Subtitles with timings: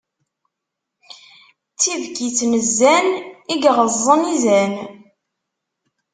[1.73, 3.07] D tibkit n zzan,
[3.53, 4.73] i yeɣeẓẓen izan.